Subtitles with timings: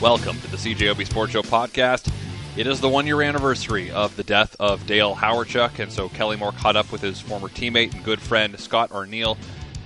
[0.00, 2.12] Welcome to the CJOB Sports Show podcast.
[2.56, 6.36] It is the one year anniversary of the death of Dale Hawerchuk, and so Kelly
[6.36, 9.36] Moore caught up with his former teammate and good friend Scott Arniel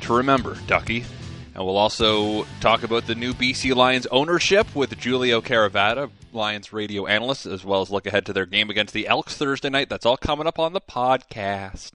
[0.02, 1.06] to remember Ducky.
[1.54, 7.06] And we'll also talk about the new BC Lions ownership with Giulio Caravatta, Lions radio
[7.06, 9.88] analyst, as well as look ahead to their game against the Elks Thursday night.
[9.88, 11.90] That's all coming up on the podcast.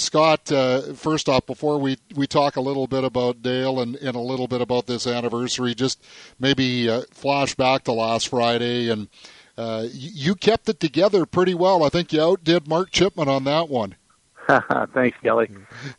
[0.00, 4.16] Scott, uh, first off, before we, we talk a little bit about Dale and, and
[4.16, 6.02] a little bit about this anniversary, just
[6.38, 8.88] maybe uh, flash back to last Friday.
[8.88, 9.08] And
[9.56, 11.82] uh, you kept it together pretty well.
[11.82, 13.96] I think you outdid Mark Chipman on that one.
[14.94, 15.50] Thanks, Kelly.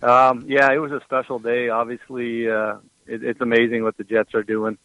[0.01, 1.69] Um, yeah, it was a special day.
[1.69, 4.77] Obviously, uh, it, it's amazing what the Jets are doing.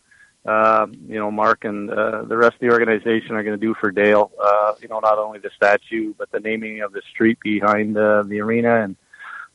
[0.44, 3.74] Uh, you know, Mark and uh, the rest of the organization are going to do
[3.80, 4.30] for Dale.
[4.38, 8.22] Uh, you know, not only the statue, but the naming of the street behind uh,
[8.24, 8.96] the arena and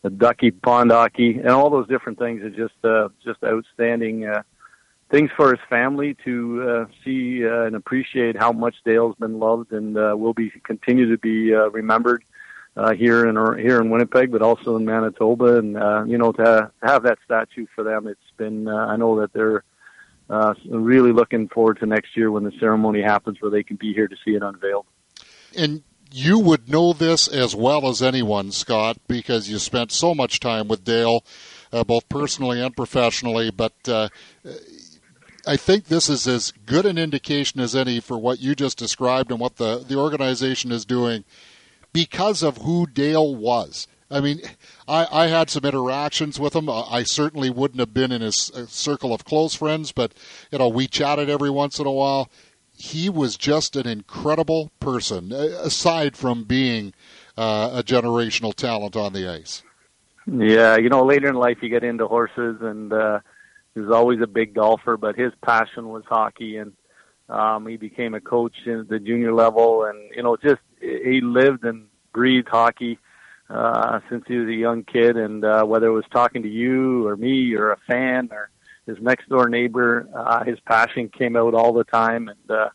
[0.01, 4.43] the Ducky Pond Hockey and all those different things are just uh, just outstanding uh,
[5.09, 9.71] things for his family to uh, see uh, and appreciate how much Dale's been loved
[9.71, 12.23] and uh, will be continue to be uh, remembered
[12.77, 15.57] uh, here in here in Winnipeg, but also in Manitoba.
[15.57, 18.67] And uh, you know, to have that statue for them, it's been.
[18.67, 19.63] Uh, I know that they're
[20.29, 23.93] uh, really looking forward to next year when the ceremony happens, where they can be
[23.93, 24.85] here to see it unveiled.
[25.57, 30.39] And you would know this as well as anyone, Scott, because you spent so much
[30.39, 31.23] time with Dale,
[31.71, 33.51] uh, both personally and professionally.
[33.51, 34.09] But uh,
[35.45, 39.31] I think this is as good an indication as any for what you just described
[39.31, 41.23] and what the, the organization is doing
[41.93, 43.87] because of who Dale was.
[44.11, 44.41] I mean,
[44.87, 46.67] I, I had some interactions with him.
[46.67, 50.13] I certainly wouldn't have been in his circle of close friends, but
[50.51, 52.29] you know, we chatted every once in a while.
[52.79, 56.93] He was just an incredible person, aside from being
[57.37, 59.63] uh, a generational talent on the ice.
[60.25, 63.19] Yeah, you know, later in life you get into horses, and uh,
[63.73, 66.71] he was always a big golfer, but his passion was hockey, and
[67.27, 71.65] um, he became a coach in the junior level, and you know, just he lived
[71.65, 72.97] and breathed hockey
[73.49, 77.07] uh, since he was a young kid, and uh, whether it was talking to you
[77.07, 78.49] or me or a fan or
[78.89, 82.69] his next door neighbor, uh, his passion came out all the time, and uh,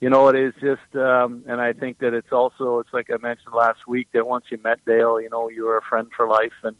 [0.00, 3.16] you know, it is just, um, and I think that it's also, it's like I
[3.16, 6.28] mentioned last week that once you met Dale, you know, you were a friend for
[6.28, 6.76] life, and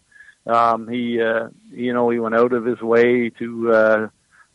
[0.46, 3.72] um, he, uh, you know, he went out of his way to.
[3.72, 4.08] Uh,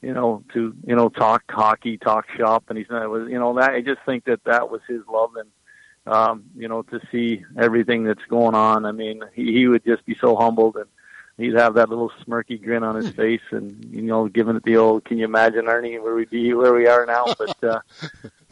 [0.03, 3.53] you know, to you know talk hockey, talk shop, and he's not was you know
[3.59, 5.47] that I just think that that was his love, and
[6.07, 8.85] um, you know, to see everything that's going on.
[8.85, 10.87] I mean, he, he would just be so humbled and
[11.37, 14.77] he'd have that little smirky grin on his face and, you know, giving it the
[14.77, 17.33] old, can you imagine, Arnie, where we be, where we are now?
[17.37, 17.79] But, uh,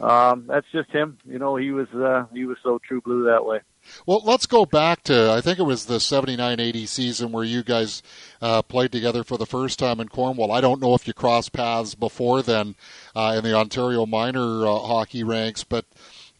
[0.04, 1.18] um, that's just him.
[1.24, 3.60] You know, he was, uh, he was so true blue that way.
[4.06, 8.02] Well, let's go back to I think it was the 79-80 season where you guys
[8.40, 10.52] uh, played together for the first time in Cornwall.
[10.52, 12.76] I don't know if you crossed paths before then
[13.14, 15.86] uh, in the Ontario minor uh, hockey ranks, but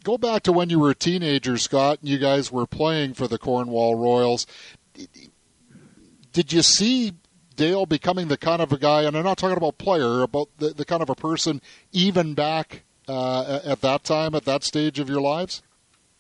[0.05, 3.27] go back to when you were a teenager, Scott, and you guys were playing for
[3.27, 4.47] the Cornwall Royals.
[6.33, 7.13] Did you see
[7.57, 10.71] Dale becoming the kind of a guy, and I'm not talking about player, about the,
[10.71, 11.61] the kind of a person
[11.93, 15.63] even back uh, at that time, at that stage of your lives?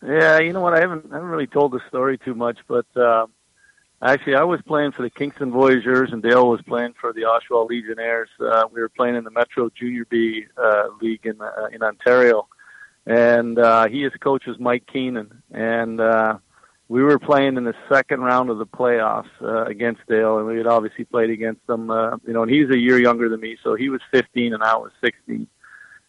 [0.04, 0.74] Yeah, you know what?
[0.74, 3.26] I haven't I haven't really told the story too much, but uh,
[4.02, 7.68] actually, I was playing for the Kingston Voyageurs, and Dale was playing for the Oshawa
[7.68, 8.30] Legionnaires.
[8.40, 12.48] Uh, we were playing in the Metro Junior B uh, League in uh, in Ontario,
[13.06, 16.38] and uh, he his coach was Mike Keenan, and uh,
[16.90, 20.56] we were playing in the second round of the playoffs uh, against Dale, and we
[20.56, 21.88] had obviously played against them.
[21.88, 24.60] Uh, you know, and he's a year younger than me, so he was 15 and
[24.60, 25.46] I was 16.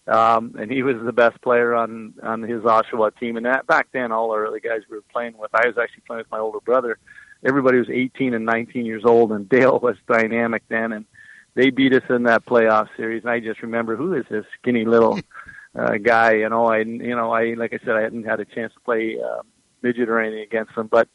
[0.07, 3.37] Um, and he was the best player on on his Oshawa team.
[3.37, 6.01] And that back then, all our other guys we were playing with, I was actually
[6.07, 6.97] playing with my older brother.
[7.45, 11.05] Everybody was 18 and 19 years old, and Dale was dynamic then, and
[11.53, 13.21] they beat us in that playoff series.
[13.21, 15.19] And I just remember who is this skinny little
[15.75, 16.37] uh, guy.
[16.37, 18.79] You know, I you know I like I said I hadn't had a chance to
[18.79, 19.43] play uh,
[19.81, 21.07] midget or anything against him, but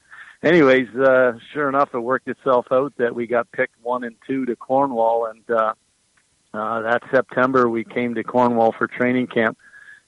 [0.42, 4.46] anyways, uh, sure enough, it worked itself out that we got picked one and two
[4.46, 5.74] to Cornwall, and uh,
[6.54, 9.58] uh, that September we came to Cornwall for training camp,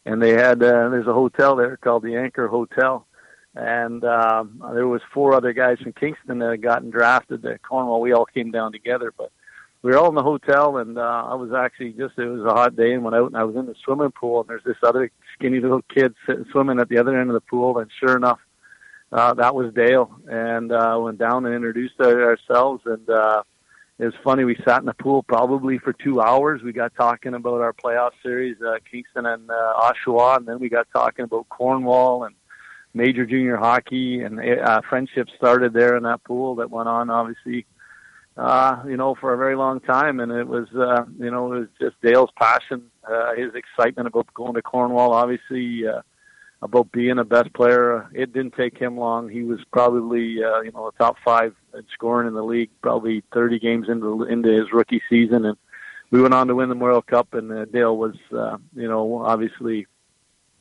[0.06, 3.06] and they had uh, there's a hotel there called the Anchor Hotel,
[3.54, 8.00] and um, there was four other guys from Kingston that had gotten drafted to Cornwall.
[8.00, 9.30] We all came down together, but
[9.82, 12.54] we were all in the hotel, and uh, I was actually just it was a
[12.54, 14.76] hot day, and went out and I was in the swimming pool, and there's this
[14.82, 18.16] other skinny little kid sitting swimming at the other end of the pool, and sure
[18.16, 18.40] enough,
[19.12, 23.42] uh, that was Dale, and uh, went down and introduced ourselves, and uh,
[23.98, 24.44] it was funny.
[24.44, 26.62] We sat in the pool probably for two hours.
[26.62, 30.68] We got talking about our playoff series, uh, Kingston and uh, Oshawa, and then we
[30.68, 32.34] got talking about Cornwall and
[32.94, 37.66] major junior hockey, and uh, friendship started there in that pool that went on obviously
[38.38, 41.58] uh, you know, for a very long time, and it was, uh, you know, it
[41.58, 45.12] was just Dale's passion, uh, his excitement about going to Cornwall.
[45.12, 46.02] Obviously, uh,
[46.62, 48.08] about being a best player.
[48.12, 49.28] It didn't take him long.
[49.28, 53.22] He was probably, uh, you know, a top five in scoring in the league, probably
[53.32, 55.56] 30 games into into his rookie season, and
[56.10, 57.34] we went on to win the World Cup.
[57.34, 59.86] And uh, Dale was, uh, you know, obviously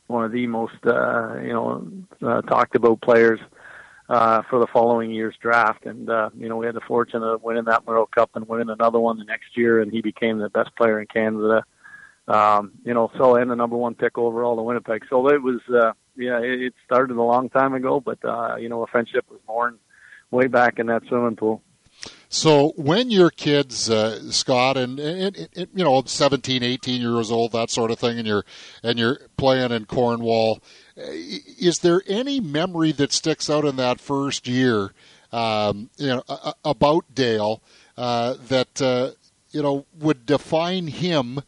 [0.06, 1.90] one of the most, uh, you know,
[2.22, 3.40] uh, talked about players
[4.08, 5.84] uh, for the following year's draft.
[5.86, 8.70] And uh, you know, we had the fortune of winning that World Cup and winning
[8.70, 11.64] another one the next year, and he became the best player in Canada.
[12.28, 15.04] Um, you know, so and the number one pick overall to Winnipeg.
[15.08, 18.68] So it was, uh, yeah, it, it started a long time ago, but uh, you
[18.68, 19.78] know, a friendship was born
[20.30, 21.62] way back in that swimming pool.
[22.28, 27.52] So when your kids, uh, Scott, and, and, and, you know, 17, 18 years old,
[27.52, 28.44] that sort of thing, and you're
[28.82, 30.60] and you're playing in Cornwall,
[30.96, 34.92] is there any memory that sticks out in that first year,
[35.32, 36.22] um, you know,
[36.64, 37.62] about Dale
[37.96, 39.12] uh, that uh,
[39.50, 41.40] you know would define him?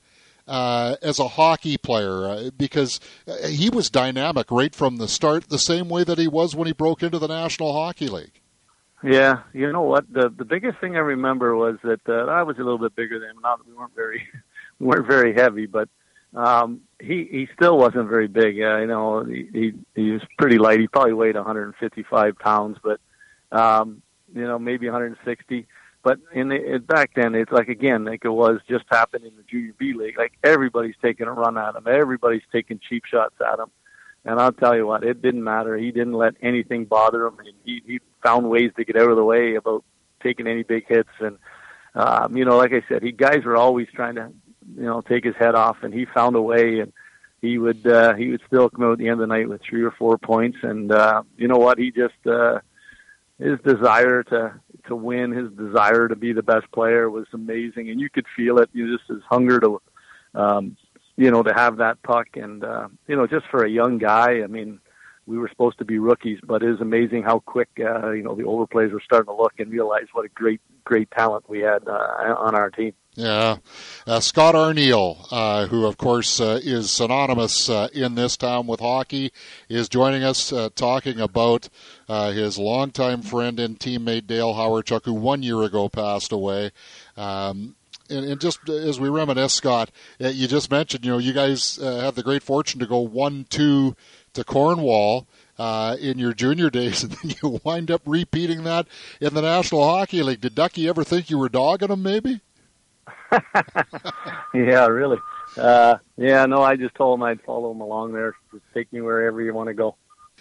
[0.50, 2.98] Uh, as a hockey player uh, because
[3.28, 6.66] uh, he was dynamic right from the start, the same way that he was when
[6.66, 8.40] he broke into the National Hockey League.
[9.02, 10.12] Yeah, you know what?
[10.12, 13.20] The the biggest thing I remember was that uh, I was a little bit bigger
[13.20, 13.36] than him.
[13.40, 14.26] Not we weren't very
[14.80, 15.88] we weren't very heavy, but
[16.34, 18.60] um, he he still wasn't very big.
[18.60, 20.80] Uh, you know, he, he he was pretty light.
[20.80, 23.00] He probably weighed 155 pounds, but
[23.52, 24.02] um,
[24.34, 25.66] you know maybe 160.
[26.02, 29.42] But in the back then, it's like again, like it was just happened in the
[29.42, 30.16] junior B league.
[30.16, 31.86] Like everybody's taking a run at him.
[31.86, 33.70] Everybody's taking cheap shots at him.
[34.24, 35.76] And I'll tell you what, it didn't matter.
[35.76, 37.38] He didn't let anything bother him.
[37.64, 39.84] He he found ways to get out of the way about
[40.22, 41.10] taking any big hits.
[41.20, 41.38] And
[41.94, 44.32] um, you know, like I said, he guys were always trying to
[44.76, 46.80] you know take his head off, and he found a way.
[46.80, 46.92] And
[47.40, 49.62] he would uh, he would still come out at the end of the night with
[49.62, 50.58] three or four points.
[50.62, 51.78] And uh, you know what?
[51.78, 52.60] He just uh,
[53.38, 54.54] his desire to
[54.90, 58.58] to win, his desire to be the best player was amazing, and you could feel
[58.58, 58.68] it.
[58.72, 59.80] You just his hunger to
[60.34, 60.76] um,
[61.20, 64.42] you know, to have that puck and, uh, you know, just for a young guy,
[64.42, 64.80] I mean,
[65.26, 68.34] we were supposed to be rookies, but it is amazing how quick, uh, you know,
[68.34, 71.60] the older players were starting to look and realize what a great, great talent we
[71.60, 72.94] had uh, on our team.
[73.16, 73.56] Yeah.
[74.06, 78.78] Uh, Scott Arniel, uh, who of course uh, is synonymous uh, in this town with
[78.78, 79.32] hockey,
[79.68, 81.68] is joining us uh, talking about
[82.08, 86.70] uh, his longtime friend and teammate Dale Hawerchuk, who one year ago passed away.
[87.16, 87.74] Um,
[88.08, 92.14] and, and, just as we reminisce, Scott, you just mentioned, you know, you guys had
[92.14, 93.96] the great fortune to go one-two
[94.34, 95.26] to Cornwall.
[95.58, 98.86] Uh, in your junior days, and then you wind up repeating that
[99.20, 100.40] in the National Hockey League.
[100.40, 102.02] Did Ducky ever think you were dogging him?
[102.02, 102.40] Maybe.
[104.54, 105.18] yeah, really.
[105.56, 108.34] Uh, yeah, no, I just told him I'd follow him along there.
[108.52, 109.96] Just take me wherever you want to go.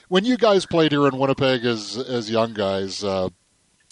[0.07, 3.30] When you guys played here in Winnipeg as as young guys, uh,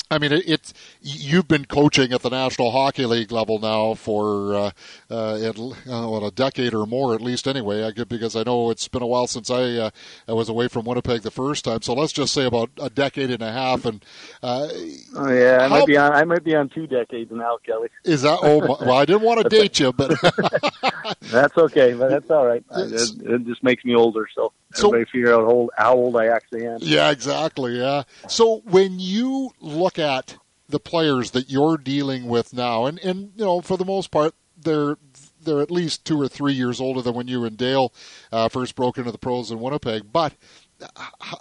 [0.10, 4.56] I mean, it, it's you've been coaching at the National Hockey League level now for
[4.56, 4.72] uh,
[5.12, 7.48] uh, at, uh, a decade or more, at least.
[7.48, 9.90] Anyway, I get, because I know it's been a while since I, uh,
[10.28, 11.82] I was away from Winnipeg the first time.
[11.82, 13.86] So let's just say about a decade and a half.
[13.86, 14.04] And
[14.42, 14.68] uh,
[15.16, 16.14] oh yeah, I how, might be on.
[16.14, 17.90] I might be on two decades now, Kelly.
[18.04, 18.40] Is that?
[18.42, 20.12] Oh, well, I didn't want to date you, but
[21.22, 21.94] that's okay.
[21.94, 22.64] But that's all right.
[22.76, 26.18] It, it just makes me older, so so, they figure out how old, how old
[26.18, 26.80] I actually am.
[26.82, 27.80] Yeah, exactly.
[27.80, 28.04] Yeah.
[28.28, 30.38] So when you look at
[30.70, 34.36] the players that you're dealing with now, and, and you know, for the most part,
[34.62, 34.98] they're
[35.44, 37.94] they're at least two or three years older than when you and Dale
[38.32, 40.12] uh, first broke into the pros in Winnipeg.
[40.12, 40.34] But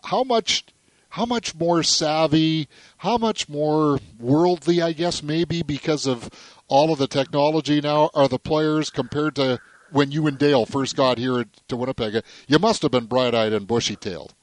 [0.04, 0.64] how much
[1.10, 2.68] how much more savvy,
[2.98, 6.28] how much more worldly, I guess, maybe because of
[6.68, 9.58] all of the technology now are the players compared to
[9.90, 12.22] when you and Dale first got here to Winnipeg.
[12.46, 14.34] You must have been bright-eyed and bushy-tailed.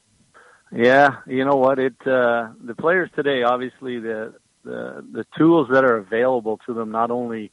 [0.71, 1.77] Yeah, you know what?
[1.77, 4.33] It uh, the players today, obviously, the
[4.63, 7.51] the the tools that are available to them, not only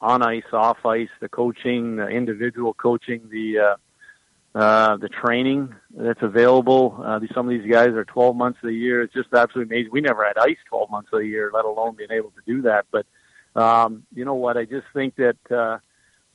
[0.00, 6.22] on ice, off ice, the coaching, the individual coaching, the uh, uh, the training that's
[6.22, 7.00] available.
[7.02, 9.00] Uh, some of these guys are 12 months of the year.
[9.00, 9.92] It's just absolutely amazing.
[9.92, 12.62] We never had ice 12 months of the year, let alone being able to do
[12.62, 12.86] that.
[12.90, 13.06] But
[13.54, 14.56] um, you know what?
[14.56, 15.78] I just think that uh,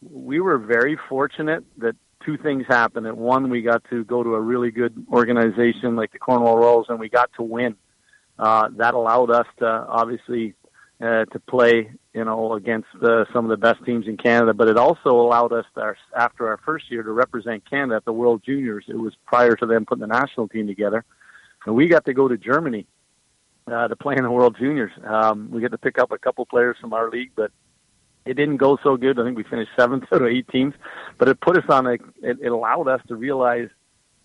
[0.01, 3.05] we were very fortunate that two things happened.
[3.05, 6.87] That one, we got to go to a really good organization like the Cornwall Royals,
[6.89, 7.75] and we got to win.
[8.37, 10.55] Uh, that allowed us to obviously
[11.01, 14.53] uh, to play, you know, against uh, some of the best teams in Canada.
[14.53, 18.13] But it also allowed us, to after our first year, to represent Canada at the
[18.13, 18.85] World Juniors.
[18.87, 21.05] It was prior to them putting the national team together,
[21.65, 22.87] and we got to go to Germany
[23.67, 24.91] uh, to play in the World Juniors.
[25.03, 27.51] Um, we got to pick up a couple players from our league, but
[28.25, 29.19] it didn't go so good.
[29.19, 30.73] I think we finished seventh out of eight teams,
[31.17, 31.93] but it put us on a.
[31.93, 33.69] It, it allowed us to realize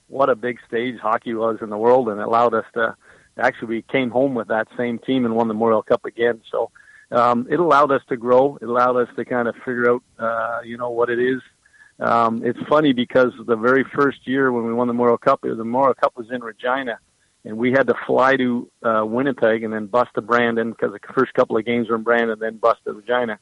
[0.08, 2.96] what a big stage hockey was in the world, and it allowed us to.
[3.38, 6.42] Actually, we came home with that same team and won the Memorial Cup again.
[6.50, 6.70] So
[7.10, 8.58] um, it allowed us to grow.
[8.60, 11.40] It allowed us to kind of figure out, uh, you know, what it is.
[12.00, 15.54] Um, it's funny because the very first year when we won the Memorial Cup, the
[15.54, 16.98] Memorial Cup was in Regina,
[17.44, 21.12] and we had to fly to uh, Winnipeg and then bus to Brandon because the
[21.14, 23.38] first couple of games were in Brandon, then bus to Regina.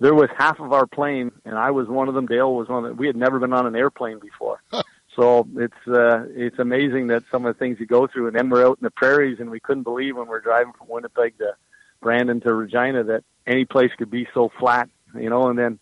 [0.00, 2.26] There was half of our plane, and I was one of them.
[2.26, 2.96] Dale was one of them.
[2.96, 4.60] We had never been on an airplane before.
[5.16, 8.50] So it's uh, it's amazing that some of the things you go through, and then
[8.50, 11.54] we're out in the prairies, and we couldn't believe when we're driving from Winnipeg to
[12.00, 15.48] Brandon to Regina that any place could be so flat, you know.
[15.48, 15.78] And then,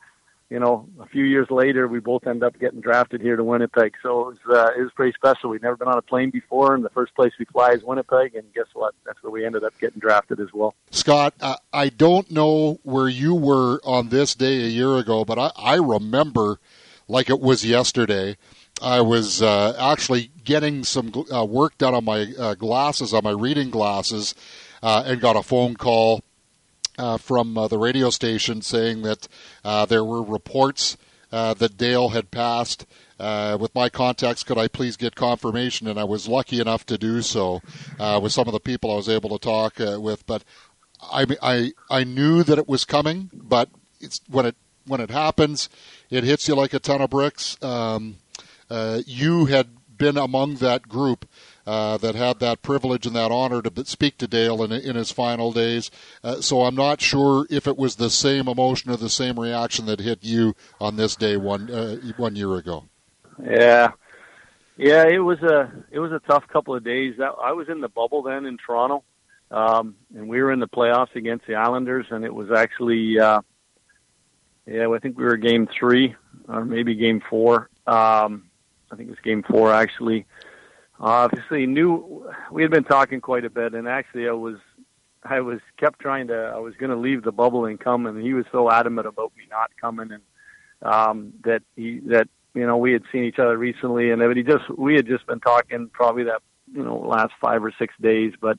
[0.53, 3.95] you know, a few years later, we both end up getting drafted here to Winnipeg.
[4.03, 5.49] So it was uh, it was pretty special.
[5.49, 8.35] We'd never been on a plane before, and the first place we fly is Winnipeg,
[8.35, 8.95] and guess what?
[9.07, 10.75] That's where we ended up getting drafted as well.
[10.91, 15.39] Scott, uh, I don't know where you were on this day a year ago, but
[15.39, 16.61] I, I remember
[17.09, 18.37] like it was yesterday
[18.83, 23.31] I was uh, actually getting some uh, work done on my uh, glasses, on my
[23.31, 24.35] reading glasses,
[24.83, 26.21] uh, and got a phone call
[27.03, 29.29] uh, from uh, the radio station saying that
[29.89, 30.97] there were reports
[31.31, 32.87] that Dale had passed.
[33.19, 35.89] with my contacts, could I please get confirmation?
[35.89, 37.61] And I was lucky enough to do so
[38.21, 40.25] with some of the people I was able to talk with.
[40.27, 40.45] But
[41.03, 43.69] I, I, I knew that it was coming, but
[44.01, 44.57] it's when it
[44.87, 45.69] when it happens,
[46.11, 47.57] it hits you like a ton of bricks.
[47.63, 48.17] Um,
[48.69, 51.29] uh, you had been among that group
[51.67, 55.11] uh, that had that privilege and that honor to speak to Dale in, in his
[55.11, 55.91] final days.
[56.23, 59.87] Uh, so I'm not sure if it was the same emotion or the same reaction
[59.87, 62.85] that hit you on this day one uh, one year ago.
[63.43, 63.93] Yeah,
[64.77, 67.15] yeah, it was a it was a tough couple of days.
[67.21, 69.05] I was in the bubble then in Toronto,
[69.51, 73.19] um, and we were in the playoffs against the Islanders, and it was actually.
[73.19, 73.41] Uh,
[74.67, 76.15] yeah, I think we were game three
[76.49, 77.69] or maybe game four.
[77.87, 78.49] Um,
[78.91, 80.27] I think it was game four actually.
[81.03, 84.57] Obviously, knew we had been talking quite a bit, and actually, I was
[85.25, 86.53] I was kept trying to.
[86.55, 89.33] I was going to leave the bubble and come, and he was so adamant about
[89.37, 90.23] me not coming, and
[90.81, 94.71] um, that he that you know we had seen each other recently, and he just
[94.71, 96.41] we had just been talking probably that
[96.73, 98.59] you know last five or six days, but.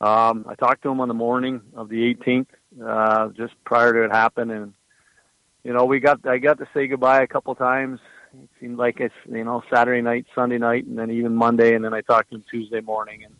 [0.00, 2.48] Um, I talked to him on the morning of the 18th,
[2.84, 4.74] uh, just prior to it happening, and
[5.62, 8.00] you know we got I got to say goodbye a couple times,
[8.40, 11.84] it seemed like it's you know Saturday night, Sunday night, and then even Monday, and
[11.84, 13.34] then I talked to him Tuesday morning, and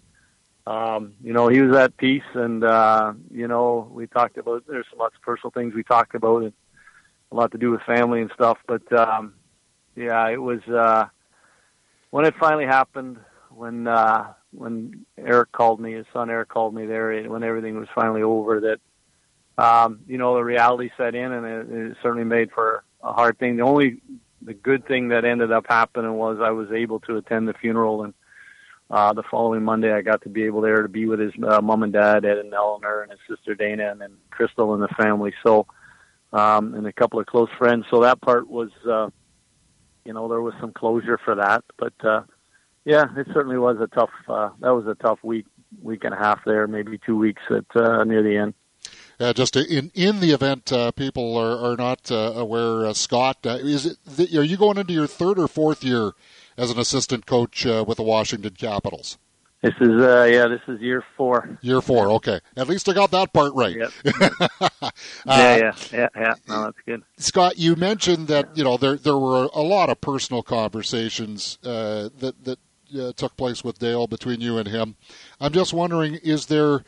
[0.67, 4.87] um, you know he was at peace, and uh, you know we talked about there's
[4.97, 6.53] lots of personal things we talked about, and
[7.31, 9.35] a lot to do with family and stuff, but um,
[9.97, 11.07] yeah, it was uh,
[12.11, 13.19] when it finally happened
[13.51, 17.89] when uh, when Eric called me, his son Eric called me there when everything was
[17.95, 18.81] finally over that
[19.63, 23.39] um, you know the reality set in, and it, it certainly made for a hard
[23.39, 23.57] thing.
[23.57, 24.01] The only
[24.45, 28.05] the good thing that ended up happening was I was able to attend the funeral
[28.05, 28.15] and
[28.91, 31.63] uh, the following Monday I got to be able there to be with his uh,
[31.63, 34.89] mom and dad, Ed and Eleanor, and his sister Dana, and then Crystal and the
[34.89, 35.33] family.
[35.43, 35.67] So,
[36.35, 37.87] um, and a couple of close friends.
[37.91, 39.09] So that part was, uh,
[40.05, 41.65] you know, there was some closure for that.
[41.79, 42.25] But uh,
[42.85, 44.11] yeah, it certainly was a tough.
[44.29, 45.47] Uh, that was a tough week,
[45.81, 48.53] week and a half there, maybe two weeks at uh, near the end.
[49.23, 53.39] Uh, just in in the event uh, people are, are not uh, aware, uh, Scott,
[53.47, 56.11] uh, is it the, are you going into your third or fourth year
[56.57, 59.19] as an assistant coach uh, with the Washington Capitals?
[59.61, 61.57] This is yeah, this is year four.
[61.63, 62.41] Year four, okay.
[62.57, 63.77] At least I got that part right.
[63.77, 63.93] Yep.
[65.25, 66.35] yeah, yeah, yeah, yeah.
[66.49, 67.05] No, that's good.
[67.17, 72.35] Scott, you mentioned that you know there there were a lot of personal conversations that
[72.43, 74.97] that took place with Dale between you and him.
[75.41, 76.83] I'm just wondering, is there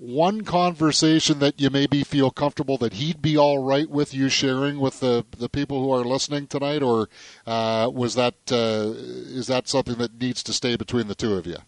[0.00, 4.80] one conversation that you maybe feel comfortable that he'd be all right with you sharing
[4.80, 7.08] with the the people who are listening tonight, or
[7.46, 11.46] uh, was that uh, is that something that needs to stay between the two of
[11.46, 11.58] you?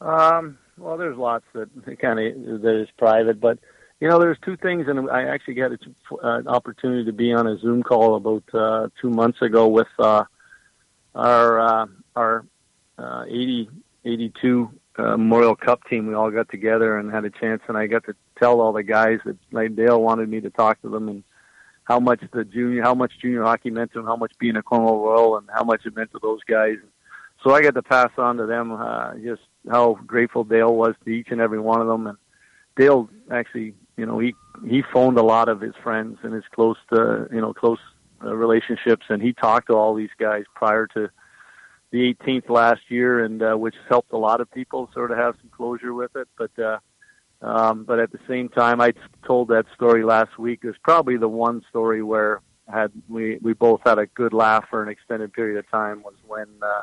[0.00, 1.68] Um, well, there's lots that
[2.00, 3.58] kind of that is private, but
[3.98, 5.72] you know, there's two things, and I actually got
[6.22, 10.24] an opportunity to be on a Zoom call about uh, two months ago with uh,
[11.14, 12.44] our uh, our
[12.98, 13.68] uh, 80,
[14.04, 17.86] 82 uh, Memorial Cup team, we all got together and had a chance, and I
[17.86, 21.08] got to tell all the guys that like Dale wanted me to talk to them
[21.08, 21.24] and
[21.84, 24.62] how much the junior, how much junior hockey meant to them, how much being a
[24.62, 26.76] Cornwall Royal, and how much it meant to those guys.
[27.42, 31.10] So I got to pass on to them uh, just how grateful Dale was to
[31.10, 32.06] each and every one of them.
[32.06, 32.18] And
[32.76, 34.34] Dale actually, you know, he
[34.68, 37.80] he phoned a lot of his friends and his close, to, you know, close
[38.24, 41.10] uh, relationships, and he talked to all these guys prior to
[41.92, 45.36] the 18th last year, and uh, which helped a lot of people sort of have
[45.40, 46.26] some closure with it.
[46.36, 46.78] But uh,
[47.40, 48.94] um, but at the same time, I
[49.24, 50.60] told that story last week.
[50.64, 54.64] It was probably the one story where had we we both had a good laugh
[54.70, 56.82] for an extended period of time was when uh,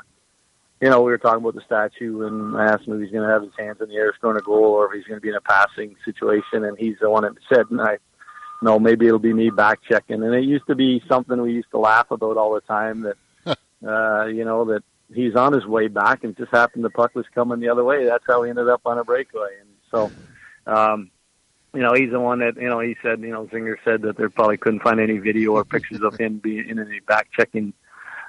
[0.81, 3.27] you know, we were talking about the statue, and I asked him if he's going
[3.27, 5.21] to have his hands in the air scoring a goal or if he's going to
[5.21, 7.97] be in a passing situation, and he's the one that said, and I,
[8.61, 10.23] no, maybe it'll be me back checking.
[10.23, 13.17] And it used to be something we used to laugh about all the time that,
[13.85, 17.25] uh, you know, that he's on his way back and just happened the puck was
[17.33, 18.05] coming the other way.
[18.05, 19.57] That's how he ended up on a breakaway.
[19.59, 20.11] And so,
[20.67, 21.11] um,
[21.73, 24.17] you know, he's the one that, you know, he said, you know, Zinger said that
[24.17, 27.73] they probably couldn't find any video or pictures of him being in any back checking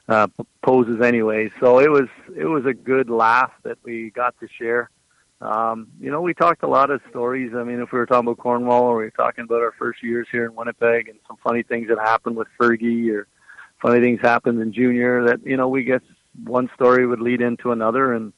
[0.09, 0.27] uh,
[0.63, 1.51] poses anyway.
[1.61, 4.91] So it was it was a good laugh that we got to share.
[5.41, 7.53] Um, you know, we talked a lot of stories.
[7.57, 10.03] I mean, if we were talking about Cornwall or we were talking about our first
[10.03, 13.27] years here in Winnipeg and some funny things that happened with Fergie or
[13.81, 16.03] funny things happened in junior that, you know, we get
[16.45, 18.13] one story would lead into another.
[18.13, 18.33] And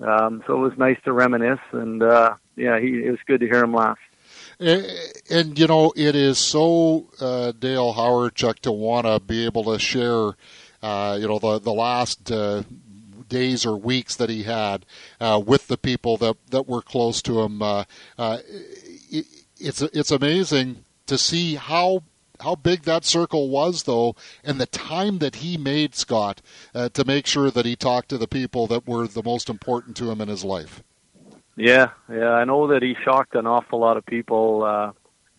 [0.00, 1.60] um, so it was nice to reminisce.
[1.72, 3.98] And uh, yeah, he, it was good to hear him laugh.
[4.58, 4.86] And,
[5.30, 9.78] and you know, it is so uh, Dale Hawerchuk to want to be able to
[9.78, 10.34] share
[10.82, 12.62] uh, you know, the the last uh,
[13.28, 14.84] days or weeks that he had
[15.20, 17.62] uh, with the people that that were close to him.
[17.62, 17.84] Uh,
[18.18, 18.38] uh,
[19.10, 19.26] it,
[19.58, 22.02] it's it's amazing to see how
[22.42, 26.42] how big that circle was, though, and the time that he made Scott
[26.74, 29.96] uh, to make sure that he talked to the people that were the most important
[29.98, 30.82] to him in his life.
[31.56, 34.92] Yeah, yeah, I know that he shocked an awful lot of people uh,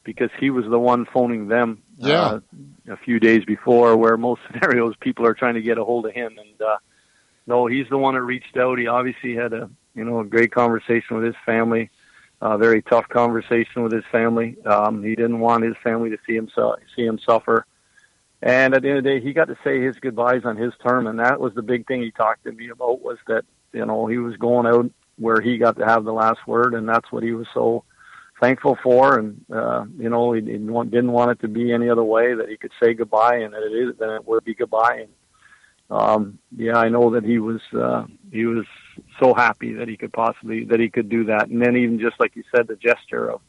[0.04, 2.22] because he was the one phoning them yeah.
[2.22, 2.40] uh,
[2.90, 6.14] a few days before, where most scenarios people are trying to get a hold of
[6.14, 6.38] him.
[6.38, 6.78] And uh,
[7.48, 8.78] no, he's the one that reached out.
[8.78, 11.90] He obviously had a you know a great conversation with his family,
[12.44, 14.58] a very tough conversation with his family.
[14.66, 17.66] Um, he didn't want his family to see him su- see him suffer.
[18.42, 20.74] And at the end of the day, he got to say his goodbyes on his
[20.86, 23.86] term, and that was the big thing he talked to me about was that you
[23.86, 27.10] know he was going out where he got to have the last word, and that's
[27.14, 27.86] what he was so
[28.42, 31.90] thankful for, and uh, you know he didn't want, didn't want it to be any
[31.90, 34.54] other way that he could say goodbye, and that it is then it would be
[34.54, 35.06] goodbye.
[35.06, 35.12] And
[35.90, 38.66] um, yeah, I know that he was uh, he was
[39.20, 42.20] so happy that he could possibly that he could do that, and then even just
[42.20, 43.42] like you said, the gesture of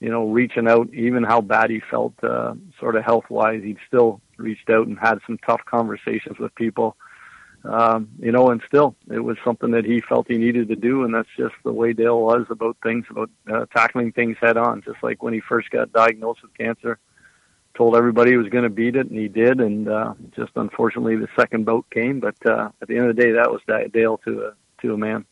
[0.00, 3.78] you know reaching out, even how bad he felt, uh, sort of health wise, he'd
[3.86, 6.96] still reached out and had some tough conversations with people
[7.64, 11.04] um, you know, and still, it was something that he felt he needed to do,
[11.04, 14.82] and that's just the way Dale was about things, about uh, tackling things head on.
[14.82, 16.98] Just like when he first got diagnosed with cancer,
[17.74, 19.60] told everybody he was going to beat it, and he did.
[19.60, 22.18] And uh, just unfortunately, the second bout came.
[22.18, 23.60] But uh, at the end of the day, that was
[23.92, 25.24] Dale to a to a man.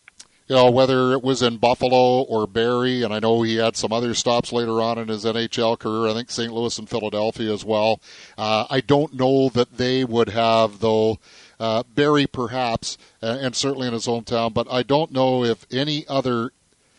[0.48, 3.92] You know, whether it was in Buffalo or Barrie, and I know he had some
[3.92, 6.10] other stops later on in his NHL career.
[6.10, 6.50] I think St.
[6.50, 8.00] Louis and Philadelphia as well.
[8.38, 11.18] Uh, I don't know that they would have though
[11.60, 16.52] uh, Barrie, perhaps, and certainly in his hometown, but I don't know if any other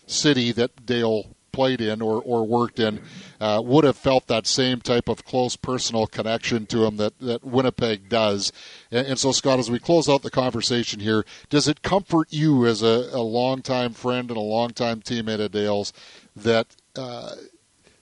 [0.05, 3.01] city that Dale played in or, or worked in
[3.39, 7.43] uh, would have felt that same type of close personal connection to him that, that
[7.43, 8.51] Winnipeg does.
[8.91, 12.65] And, and so, Scott, as we close out the conversation here, does it comfort you
[12.65, 15.93] as a, a longtime friend and a longtime teammate of Dale's
[16.35, 17.35] that uh,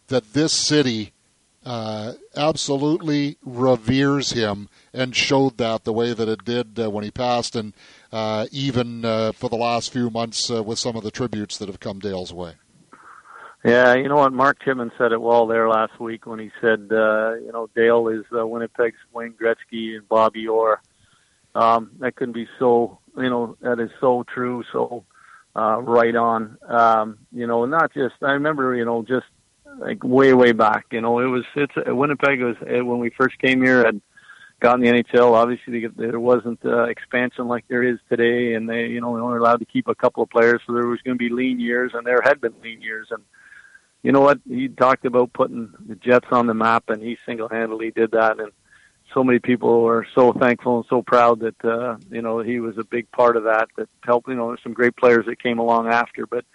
[0.08, 1.12] that this city
[1.66, 7.12] uh, absolutely reveres him and showed that the way that it did uh, when he
[7.12, 7.74] passed, and
[8.12, 11.82] uh, even uh, for the last few months with some of the tributes that have
[11.82, 12.54] come Dale's way.
[13.68, 14.32] Yeah, you know what?
[14.32, 18.08] Mark Timmins said it well there last week when he said, uh, you know, Dale
[18.08, 20.82] is uh, Winnipeg's Wayne Gretzky and Bobby Orr.
[21.54, 25.04] Um, that couldn't be so, you know, that is so true, so
[25.54, 26.58] uh, right on.
[26.66, 29.26] Um, you know, not just, I remember, you know, just
[29.80, 33.62] like way, way back, you know, it was, it's, Winnipeg was, when we first came
[33.62, 34.00] here, had
[34.62, 35.34] got in the NHL.
[35.34, 39.40] Obviously, there wasn't uh, expansion like there is today, and they, you know, they only
[39.40, 41.92] allowed to keep a couple of players, so there was going to be lean years,
[41.94, 43.10] and there had been lean years.
[43.12, 43.24] And
[44.08, 44.39] you know what?
[44.48, 48.39] He talked about putting the Jets on the map, and he single-handedly did that.
[48.39, 48.54] And
[49.13, 52.78] so many people were so thankful and so proud that uh, you know he was
[52.78, 53.67] a big part of that.
[53.76, 54.30] That helped.
[54.30, 56.46] You know, there's some great players that came along after, but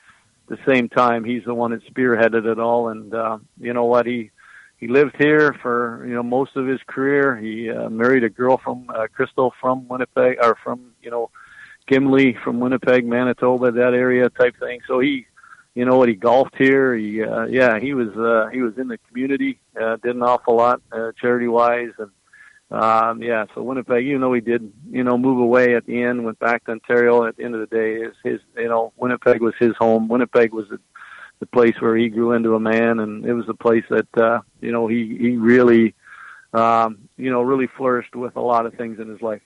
[0.48, 2.88] at the same time, he's the one that spearheaded it all.
[2.88, 4.06] And uh, you know what?
[4.06, 4.30] He
[4.78, 7.36] he lived here for you know most of his career.
[7.36, 11.28] He uh, married a girl from uh, Crystal from Winnipeg or from you know
[11.86, 14.80] Gimli from Winnipeg, Manitoba, that area type thing.
[14.86, 15.26] So he,
[15.74, 16.94] you know what, he golfed here.
[16.94, 20.56] He uh, yeah, he was uh, he was in the community, uh, did an awful
[20.56, 22.10] lot uh, charity wise, and
[22.70, 23.46] um, yeah.
[23.54, 26.64] So Winnipeg, even though he did you know move away at the end, went back
[26.64, 27.24] to Ontario.
[27.24, 30.08] At the end of the day, is his you know Winnipeg was his home.
[30.08, 30.78] Winnipeg was a
[31.42, 34.40] the place where he grew into a man, and it was the place that uh,
[34.60, 35.92] you know he he really
[36.52, 39.42] um, you know really flourished with a lot of things in his life.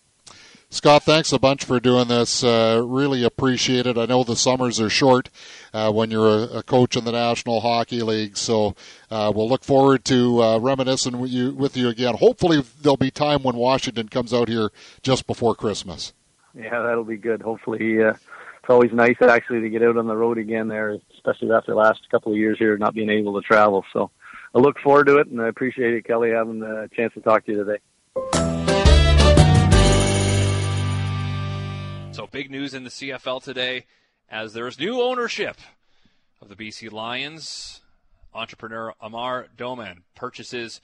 [0.68, 2.42] Scott, thanks a bunch for doing this.
[2.42, 3.96] Uh, really appreciate it.
[3.96, 5.30] I know the summers are short
[5.72, 8.74] uh, when you're a, a, coach in the National Hockey League, so
[9.10, 12.16] uh, we'll look forward to uh, reminiscing with you, with you again.
[12.16, 14.70] Hopefully, there'll be time when Washington comes out here
[15.02, 16.12] just before Christmas.
[16.54, 17.42] yeah, that'll be good.
[17.42, 18.14] Hopefully, uh,
[18.66, 21.78] it's always nice actually to get out on the road again there, especially after the
[21.78, 23.84] last couple of years here not being able to travel.
[23.92, 24.10] So
[24.52, 27.46] I look forward to it, and I appreciate it, Kelly, having the chance to talk
[27.46, 27.78] to you today.
[32.16, 33.84] So big news in the CFL today
[34.30, 35.58] as there's new ownership
[36.40, 37.82] of the BC Lions.
[38.32, 40.80] Entrepreneur Amar Doman purchases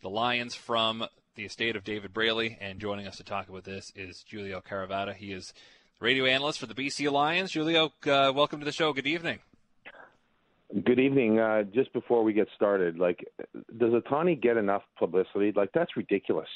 [0.00, 1.04] the Lions from
[1.34, 2.56] the estate of David Braley.
[2.58, 5.12] And joining us to talk about this is Giulio Caravatta.
[5.12, 5.52] He is
[6.00, 7.50] radio analyst for the BC Lions.
[7.50, 8.94] Giulio, uh, welcome to the show.
[8.94, 9.40] Good evening.
[10.72, 11.38] Good evening.
[11.38, 13.22] Uh, just before we get started, like,
[13.76, 15.52] does Ohtani get enough publicity?
[15.54, 16.48] Like, that's ridiculous.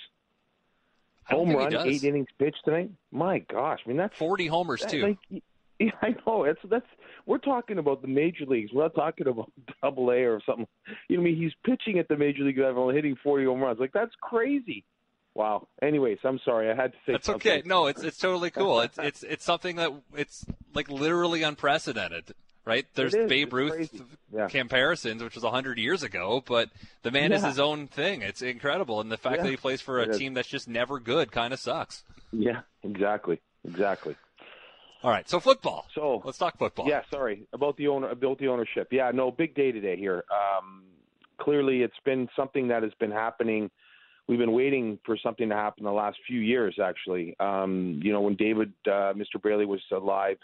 [1.31, 2.91] Home run, eight innings pitched tonight.
[3.11, 5.03] My gosh, I mean that's forty homers too.
[5.03, 5.43] Like,
[5.79, 6.45] yeah, I know.
[6.45, 6.87] It's that's
[7.27, 8.73] we're talking about the major leagues.
[8.73, 9.51] We're not talking about
[9.83, 10.67] Double A or something.
[11.09, 13.81] You know, I mean, he's pitching at the major league level, hitting forty home runs.
[13.81, 14.85] Like that's crazy.
[15.35, 15.69] Wow.
[15.83, 16.71] Anyways, I'm sorry.
[16.71, 17.13] I had to say.
[17.13, 17.53] That's something.
[17.53, 17.63] okay.
[17.67, 18.81] No, it's it's totally cool.
[18.81, 22.33] it's it's it's something that it's like literally unprecedented,
[22.67, 22.85] right?
[22.95, 24.03] There's Babe Ruth
[24.35, 24.49] yeah.
[24.49, 26.69] comparisons, which was hundred years ago, but
[27.03, 27.39] the man yeah.
[27.39, 28.21] is his own thing.
[28.21, 29.43] It's incredible, and the fact yeah.
[29.45, 32.03] that he plays for a team that's just never good kind of sucks.
[32.33, 34.17] Yeah, exactly, exactly.
[35.03, 35.87] All right, so football.
[35.95, 36.89] So let's talk football.
[36.89, 38.89] Yeah, sorry about the owner about the ownership.
[38.91, 40.25] Yeah, no, big day today here.
[40.31, 40.83] Um,
[41.39, 43.71] clearly, it's been something that has been happening.
[44.27, 46.81] We've been waiting for something to happen the last few years.
[46.83, 49.41] Actually, um, you know, when David, uh, Mr.
[49.41, 50.39] Braley, was alive,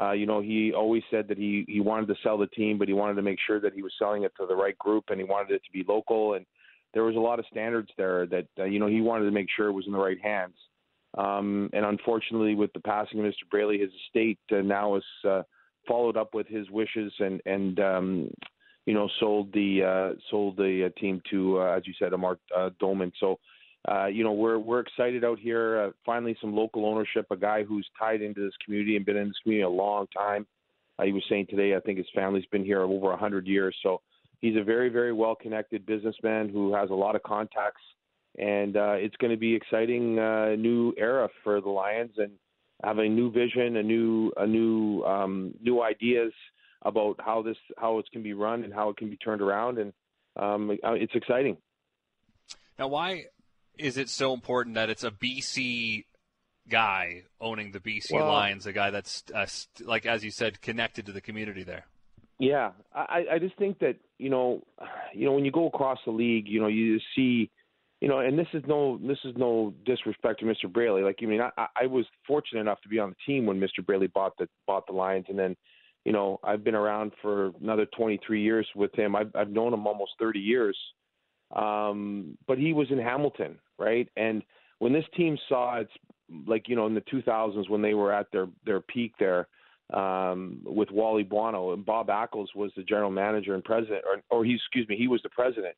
[0.00, 2.88] uh, you know, he always said that he he wanted to sell the team, but
[2.88, 5.18] he wanted to make sure that he was selling it to the right group, and
[5.18, 6.34] he wanted it to be local.
[6.34, 6.44] And
[6.92, 9.48] there was a lot of standards there that uh, you know he wanted to make
[9.54, 10.54] sure it was in the right hands.
[11.16, 13.48] Um, and unfortunately, with the passing of Mr.
[13.50, 15.42] Braley, his estate uh, now has uh,
[15.88, 18.30] followed up with his wishes and and um,
[18.84, 22.38] you know sold the uh, sold the uh, team to uh, as you said, Amar
[22.56, 23.12] uh, Doman.
[23.18, 23.38] So.
[23.88, 25.80] Uh, you know we're we're excited out here.
[25.80, 27.26] Uh, finally, some local ownership.
[27.30, 30.46] A guy who's tied into this community and been in this community a long time.
[30.98, 33.76] Uh, he was saying today, I think his family's been here over a hundred years.
[33.82, 34.00] So
[34.40, 37.82] he's a very very well connected businessman who has a lot of contacts
[38.38, 42.32] and uh, it's going to be exciting uh, new era for the Lions and
[42.84, 46.32] have a new vision, a new a new um, new ideas
[46.82, 49.78] about how this how it can be run and how it can be turned around,
[49.78, 49.92] and
[50.36, 51.56] um, uh, it's exciting.
[52.78, 53.24] Now, why
[53.78, 56.04] is it so important that it's a BC
[56.68, 59.46] guy owning the BC well, Lions, a guy that's uh,
[59.84, 61.86] like as you said connected to the community there?
[62.38, 64.62] Yeah, I, I just think that you know,
[65.14, 67.50] you know, when you go across the league, you know, you see
[68.00, 70.70] you know, and this is no this is no disrespect to Mr.
[70.70, 71.02] Braley.
[71.02, 73.84] Like, I mean, I, I was fortunate enough to be on the team when Mr.
[73.84, 75.56] Braley bought the bought the Lions, and then,
[76.04, 79.16] you know, I've been around for another 23 years with him.
[79.16, 80.78] I've I've known him almost 30 years.
[81.54, 84.08] Um, but he was in Hamilton, right?
[84.16, 84.42] And
[84.78, 85.92] when this team saw it's
[86.46, 89.46] like you know in the 2000s when they were at their their peak there
[89.92, 94.44] um, with Wally Buono and Bob Ackles was the general manager and president, or, or
[94.44, 95.74] he excuse me, he was the president.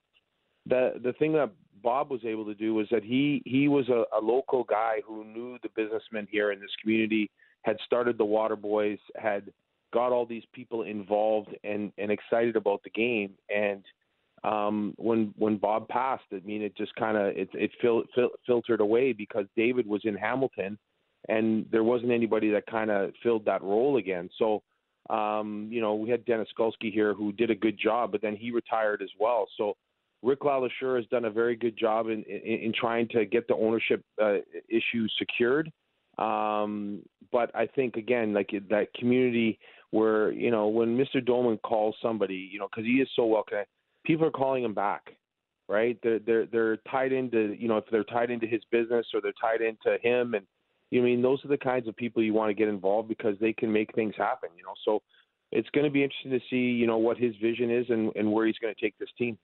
[0.66, 1.50] The the thing that
[1.82, 5.24] Bob was able to do was that he he was a, a local guy who
[5.24, 7.30] knew the businessmen here in this community,
[7.62, 9.52] had started the Water Boys, had
[9.92, 13.32] got all these people involved and and excited about the game.
[13.54, 13.84] And
[14.44, 18.30] um, when when Bob passed, I mean, it just kind of it it fil- fil-
[18.46, 20.78] filtered away because David was in Hamilton,
[21.28, 24.28] and there wasn't anybody that kind of filled that role again.
[24.38, 24.62] So.
[25.10, 28.36] Um, you know, we had Dennis Skulsky here who did a good job, but then
[28.36, 29.48] he retired as well.
[29.56, 29.74] So
[30.22, 33.54] Rick LeLacheur has done a very good job in, in, in trying to get the
[33.54, 35.70] ownership uh, issue secured.
[36.18, 39.58] Um, but I think again, like that community
[39.90, 41.24] where you know when Mr.
[41.24, 43.70] Doman calls somebody, you know, because he is so well connected,
[44.08, 45.12] people are calling him back,
[45.68, 45.96] right?
[46.02, 49.32] They're they're they're tied into you know if they're tied into his business or they're
[49.40, 50.44] tied into him, and
[50.90, 53.08] you know, I mean those are the kinds of people you want to get involved
[53.08, 54.74] because they can make things happen, you know.
[54.84, 55.02] So
[55.52, 58.32] it's going to be interesting to see you know what his vision is and, and
[58.32, 59.38] where he's going to take this team.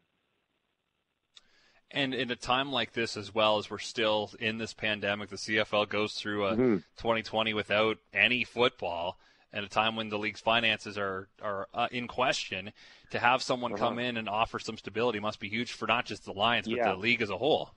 [1.90, 5.36] And in a time like this, as well as we're still in this pandemic, the
[5.36, 6.76] CFL goes through a mm-hmm.
[6.96, 9.16] 2020 without any football,
[9.54, 12.72] at a time when the league's finances are are uh, in question.
[13.10, 13.88] To have someone uh-huh.
[13.88, 16.76] come in and offer some stability must be huge for not just the Lions, but
[16.76, 16.90] yeah.
[16.90, 17.70] the league as a whole.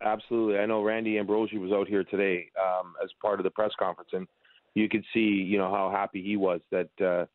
[0.00, 3.72] Absolutely, I know Randy Ambrosie was out here today um, as part of the press
[3.78, 4.26] conference, and
[4.74, 6.88] you could see, you know, how happy he was that.
[7.00, 7.26] Uh,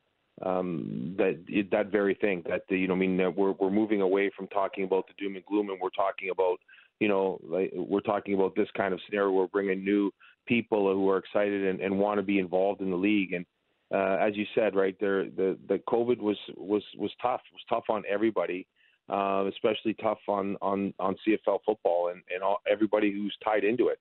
[0.43, 1.37] um, that
[1.71, 5.05] that very thing that you know I mean we're we're moving away from talking about
[5.05, 6.57] the doom and gloom and we're talking about
[6.99, 10.11] you know like we're talking about this kind of scenario we're bringing new
[10.45, 13.45] people who are excited and, and want to be involved in the league and
[13.93, 17.65] uh, as you said right there the the COVID was was was tough it was
[17.69, 18.65] tough on everybody
[19.09, 23.89] uh, especially tough on on on CFL football and and all, everybody who's tied into
[23.89, 23.99] it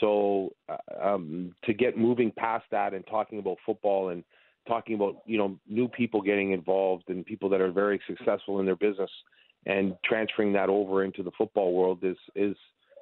[0.00, 4.22] So uh, um, to get moving past that and talking about football and
[4.68, 8.66] talking about you know new people getting involved and people that are very successful in
[8.66, 9.10] their business
[9.66, 12.56] and transferring that over into the football world is is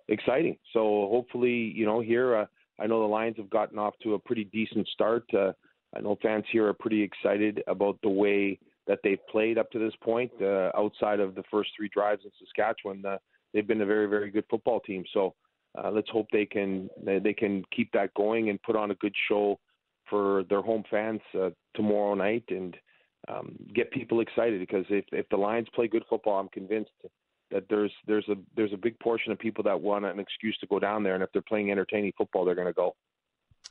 [0.09, 0.57] exciting.
[0.73, 2.47] So hopefully, you know, here uh,
[2.83, 5.25] I know the Lions have gotten off to a pretty decent start.
[5.33, 5.53] Uh,
[5.95, 9.79] I know fans here are pretty excited about the way that they've played up to
[9.79, 10.33] this point.
[10.41, 13.19] Uh, outside of the first three drives in Saskatchewan, uh,
[13.53, 15.05] they've been a very, very good football team.
[15.15, 15.35] So
[15.79, 19.15] uh, let's hope they can they can keep that going and put on a good
[19.29, 19.59] show
[20.11, 22.77] for their home fans uh, tomorrow night and
[23.29, 24.59] um, get people excited.
[24.59, 26.91] Because if if the Lions play good football, I'm convinced
[27.53, 30.67] that there's there's a there's a big portion of people that want an excuse to
[30.67, 32.95] go down there, and if they're playing entertaining football, they're going to go.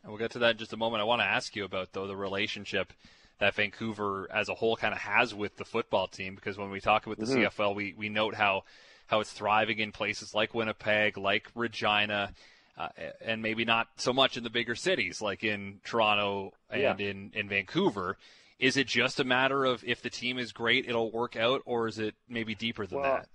[0.06, 1.02] We'll get to that in just a moment.
[1.02, 2.94] I want to ask you about though the relationship
[3.40, 6.80] that Vancouver as a whole kind of has with the football team because when we
[6.80, 7.44] talk about the mm-hmm.
[7.44, 8.64] CFL, we we note how
[9.08, 12.32] how it's thriving in places like Winnipeg, like Regina.
[12.78, 12.88] Uh,
[13.24, 16.96] and maybe not so much in the bigger cities like in Toronto and yeah.
[16.98, 18.18] in, in Vancouver.
[18.60, 21.88] Is it just a matter of if the team is great, it'll work out, or
[21.88, 23.28] is it maybe deeper than well, that?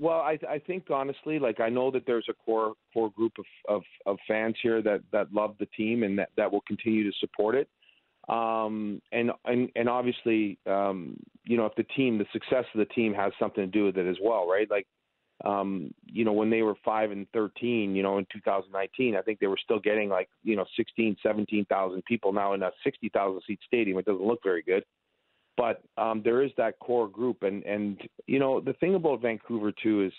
[0.00, 3.44] Well, I, I think honestly, like I know that there's a core core group of,
[3.68, 7.16] of, of fans here that, that love the team and that, that will continue to
[7.18, 7.68] support it.
[8.28, 12.86] Um, and, and and obviously, um, you know, if the team, the success of the
[12.94, 14.70] team has something to do with it as well, right?
[14.70, 14.86] Like,
[15.44, 19.38] um, you know, when they were five and thirteen, you know, in 2019, I think
[19.38, 23.58] they were still getting like, you know, 16, 17,000 people now in a 60,000 seat
[23.66, 23.98] stadium.
[23.98, 24.84] It doesn't look very good,
[25.60, 29.72] but um, there is that core group, and and you know, the thing about Vancouver
[29.72, 30.12] too is,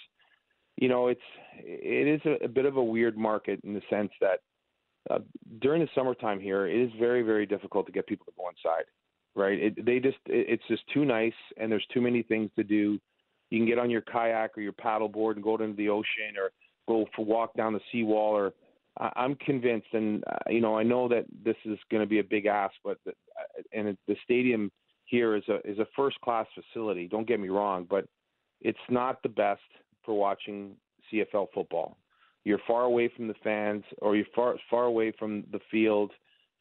[0.78, 1.20] you know, it's
[1.58, 4.42] it is a, a bit of a weird market in the sense that
[5.10, 5.18] uh,
[5.60, 8.86] during the summertime here, it is very, very difficult to get people to go inside.
[9.34, 9.58] Right?
[9.60, 13.00] It, they just, it, it's just too nice, and there's too many things to do.
[13.50, 16.52] You can get on your kayak or your paddleboard and go into the ocean, or
[16.88, 18.36] go for walk down the seawall.
[18.36, 18.54] Or
[19.00, 22.24] I'm convinced, and uh, you know, I know that this is going to be a
[22.24, 24.72] big ask, but the, uh, and the stadium
[25.12, 27.08] here is a is a first class facility.
[27.08, 28.06] Don't get me wrong, but
[28.62, 29.62] it's not the best
[30.04, 30.72] for watching
[31.12, 31.98] CFL football.
[32.46, 36.12] You're far away from the fans or you're far far away from the field.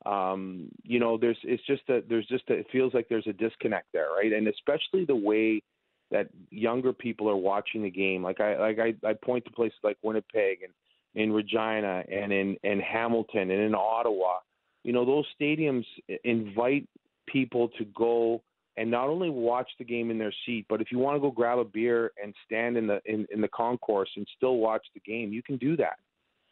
[0.05, 3.33] Um you know there's it's just that there's just a, it feels like there's a
[3.33, 4.33] disconnect there right?
[4.33, 5.63] And especially the way
[6.11, 8.23] that younger people are watching the game.
[8.23, 10.73] Like i like i, I point to places like winnipeg and
[11.15, 14.39] in regina and in in hamilton and in ottawa.
[14.83, 15.85] You know those stadiums
[16.25, 16.89] invite
[17.33, 18.43] people to go
[18.77, 21.31] and not only watch the game in their seat, but if you want to go
[21.31, 25.01] grab a beer and stand in the in, in the concourse and still watch the
[25.01, 25.99] game, you can do that,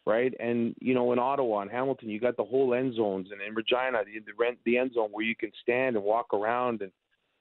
[0.04, 0.34] right?
[0.40, 3.54] And you know, in Ottawa and Hamilton, you got the whole end zones, and in
[3.54, 6.92] Regina, the the, rent, the end zone where you can stand and walk around, and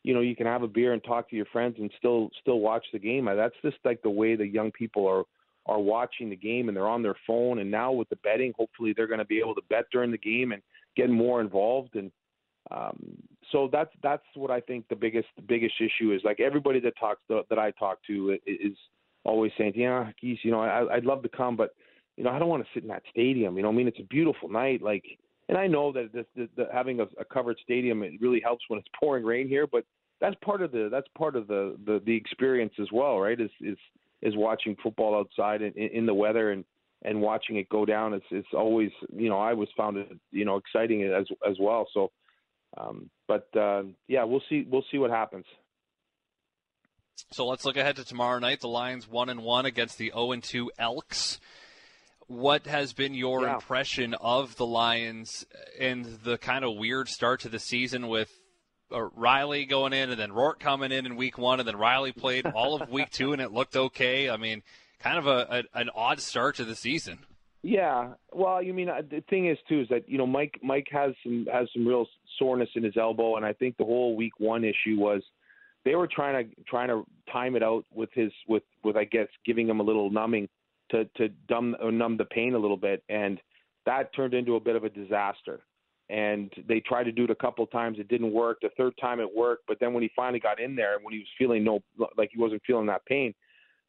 [0.04, 2.60] you know, you can have a beer and talk to your friends and still still
[2.60, 3.26] watch the game.
[3.26, 5.24] That's just like the way the young people are
[5.66, 7.60] are watching the game, and they're on their phone.
[7.60, 10.18] And now with the betting, hopefully they're going to be able to bet during the
[10.18, 10.62] game and
[10.96, 12.12] get more involved and
[12.72, 13.18] um,
[13.52, 16.22] so that's that's what I think the biggest the biggest issue is.
[16.24, 18.78] Like everybody that talks to, that I talk to is
[19.24, 21.74] always saying, yeah, geez, you know, I, I'd love to come, but
[22.18, 23.56] you know, I don't want to sit in that stadium.
[23.56, 24.82] You know, I mean, it's a beautiful night.
[24.82, 25.04] Like,
[25.50, 28.80] and I know that the, the, having a, a covered stadium it really helps when
[28.80, 29.86] it's pouring rain here, but
[30.20, 33.40] that's part of the that's part of the the, the experience as well, right?
[33.40, 33.78] Is is
[34.22, 36.66] is watching football outside in, in the weather and
[37.04, 38.14] and watching it go down.
[38.14, 41.88] It's it's always you know I always found it you know exciting as as well.
[41.94, 42.12] So
[42.78, 44.66] um, but uh, yeah, we'll see.
[44.70, 45.46] We'll see what happens.
[47.32, 48.62] So let's look ahead to tomorrow night.
[48.62, 51.40] The Lions one and one against the zero oh and two Elks.
[52.28, 53.56] What has been your yeah.
[53.56, 55.46] impression of the Lions
[55.80, 58.30] and the kind of weird start to the season with
[58.92, 62.12] uh, Reilly going in and then Rourke coming in in week one and then Reilly
[62.12, 64.30] played all of week two and it looked okay.
[64.30, 64.62] I mean,
[65.00, 67.20] kind of a, a an odd start to the season.
[67.64, 70.88] Yeah, well, you mean uh, the thing is too is that you know Mike Mike
[70.92, 72.06] has some has some real
[72.38, 75.22] soreness in his elbow, and I think the whole week one issue was
[75.86, 79.28] they were trying to trying to time it out with his with with I guess
[79.46, 80.48] giving him a little numbing
[80.92, 83.40] to to dumb or numb the pain a little bit, and
[83.86, 85.62] that turned into a bit of a disaster.
[86.10, 88.60] And they tried to do it a couple times, it didn't work.
[88.62, 91.14] The third time it worked, but then when he finally got in there, and when
[91.14, 91.80] he was feeling no
[92.18, 93.34] like he wasn't feeling that pain,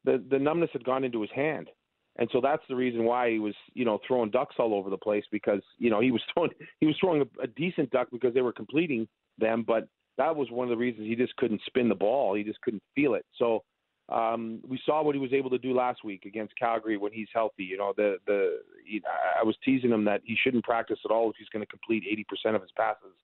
[0.03, 1.69] the the numbness had gone into his hand
[2.19, 4.97] and so that's the reason why he was, you know, throwing ducks all over the
[4.97, 8.33] place because, you know, he was throwing he was throwing a, a decent duck because
[8.33, 11.87] they were completing them, but that was one of the reasons he just couldn't spin
[11.87, 12.35] the ball.
[12.35, 13.25] He just couldn't feel it.
[13.37, 13.63] So
[14.09, 17.29] um, we saw what he was able to do last week against Calgary when he's
[17.33, 17.63] healthy.
[17.63, 19.01] You know, the the he,
[19.39, 22.03] I was teasing him that he shouldn't practice at all if he's going to complete
[22.45, 23.15] 80% of his passes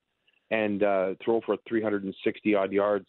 [0.51, 3.07] and uh, throw for 360 odd yards.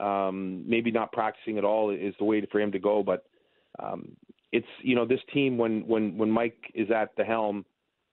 [0.00, 3.24] Um, maybe not practicing at all is the way for him to go, but
[3.78, 4.16] um,
[4.52, 7.64] it's you know this team when when when Mike is at the helm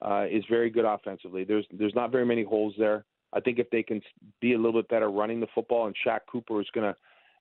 [0.01, 1.43] uh, is very good offensively.
[1.43, 3.05] There's there's not very many holes there.
[3.33, 4.01] I think if they can
[4.41, 6.97] be a little bit better running the football, and Shaq Cooper is going to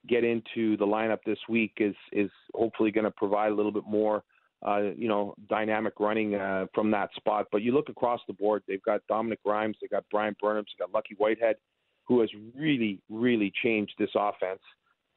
[0.07, 3.85] get into the lineup this week, is is hopefully going to provide a little bit
[3.87, 4.25] more,
[4.67, 7.47] uh, you know, dynamic running uh, from that spot.
[7.53, 10.87] But you look across the board, they've got Dominic Rhymes, they've got Bryan Burnhams, they've
[10.87, 11.57] got Lucky Whitehead,
[12.05, 14.61] who has really really changed this offense.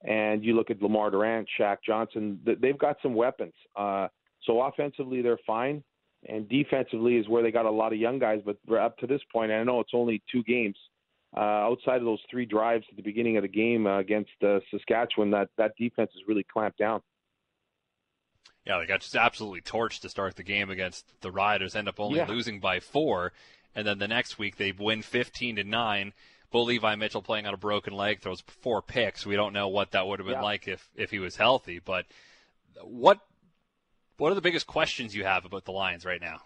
[0.04, 3.54] And you look at Lamar Durant, Shaq Johnson, they've got some weapons.
[3.76, 4.08] Uh,
[4.44, 5.84] so offensively, they're fine.
[6.28, 9.22] And defensively is where they got a lot of young guys, but up to this
[9.32, 10.78] point, I know it's only two games.
[11.36, 14.60] Uh, outside of those three drives at the beginning of the game uh, against uh,
[14.70, 17.02] Saskatchewan, that, that defense is really clamped down.
[18.66, 22.00] Yeah, they got just absolutely torched to start the game against the Riders, end up
[22.00, 22.28] only yeah.
[22.28, 23.32] losing by four.
[23.74, 26.14] And then the next week, they win 15 to 9
[26.52, 29.26] well, Levi Mitchell playing on a broken leg throws four picks.
[29.26, 30.42] We don't know what that would have been yeah.
[30.42, 31.80] like if if he was healthy.
[31.80, 32.06] But
[32.84, 33.20] what
[34.18, 36.42] what are the biggest questions you have about the Lions right now?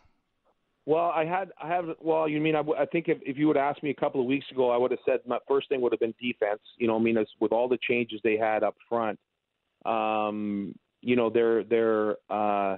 [0.85, 3.81] Well, I had I have well, you mean I think if, if you would ask
[3.81, 5.99] me a couple of weeks ago, I would have said my first thing would have
[5.99, 6.61] been defense.
[6.77, 9.19] You know, I mean, as, with all the changes they had up front,
[9.83, 12.77] um, you know, they're they're uh,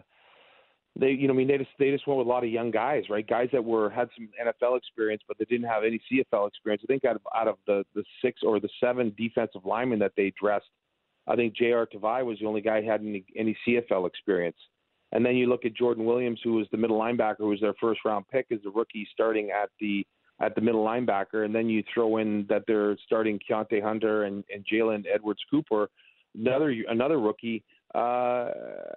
[1.00, 2.72] they, you know, I mean, they just they just went with a lot of young
[2.72, 3.28] guys, right?
[3.28, 6.82] Guys that were had some NFL experience, but they didn't have any CFL experience.
[6.84, 10.14] I think out of out of the the six or the seven defensive linemen that
[10.18, 10.70] they dressed,
[11.28, 11.88] I think J.R.
[11.88, 14.58] Tavai was the only guy who had any any CFL experience.
[15.12, 17.76] And then you look at Jordan Williams, who was the middle linebacker, who was their
[17.80, 20.06] first round pick as a rookie, starting at the
[20.40, 24.44] at the middle linebacker, and then you throw in that they're starting Keontae Hunter and,
[24.54, 25.90] and Jalen Edwards Cooper,
[26.36, 27.64] another another rookie
[27.96, 28.52] uh,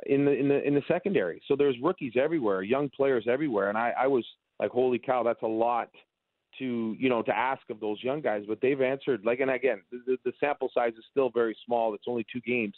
[0.07, 1.41] in the in the in the secondary.
[1.47, 4.25] So there's rookies everywhere, young players everywhere, and I, I was
[4.59, 5.91] like, holy cow, that's a lot
[6.59, 8.45] to you know to ask of those young guys.
[8.49, 11.95] But they've answered like, and again, the, the sample size is still very small.
[11.95, 12.75] It's only two games,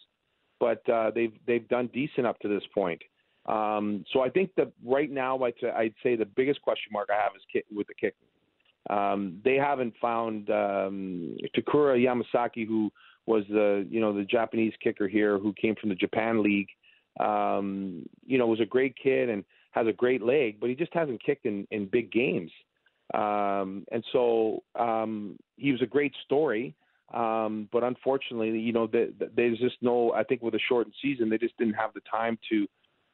[0.60, 3.00] but uh, they've they've done decent up to this point.
[3.46, 7.20] Um, so I think that right now, I'd, I'd say the biggest question mark I
[7.20, 8.14] have is kick, with the kick.
[8.90, 12.90] Um, they haven't found um, Takeru Yamasaki, who
[13.26, 16.68] was the you know the Japanese kicker here, who came from the Japan League.
[17.20, 20.94] Um, you know, was a great kid and has a great leg, but he just
[20.94, 22.50] hasn't kicked in in big games.
[23.14, 26.74] Um, and so um, he was a great story.
[27.12, 30.12] Um, but unfortunately, you know, the, the, there's just no.
[30.12, 32.66] I think with a shortened season, they just didn't have the time to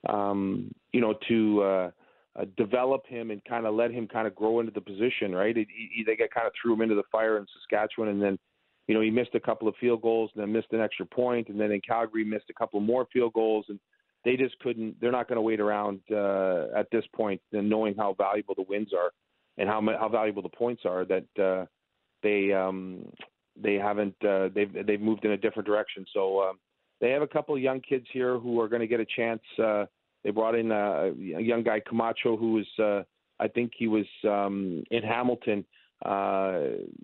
[0.07, 1.91] um, you know, to uh,
[2.39, 5.57] uh, develop him and kind of let him kind of grow into the position, right?
[5.57, 8.39] He, he, they got kind of threw him into the fire in Saskatchewan, and then,
[8.89, 11.49] you know, he missed a couple of field goals, and then missed an extra point,
[11.49, 13.79] and then in Calgary missed a couple more field goals, and
[14.25, 15.01] they just couldn't.
[15.01, 18.65] They're not going to wait around uh, at this point, and knowing how valuable the
[18.69, 19.13] wins are,
[19.59, 21.67] and how how valuable the points are, that uh,
[22.25, 23.05] they um,
[23.63, 26.05] they haven't uh, they've they've moved in a different direction.
[26.13, 26.43] So.
[26.43, 26.59] Um,
[27.01, 29.43] they have a couple of young kids here who are going to get a chance.
[29.57, 29.85] Uh,
[30.25, 33.03] they brought in a, a young guy Camacho who was, uh,
[33.41, 35.65] I think he was um, in Hamilton
[36.05, 36.61] uh,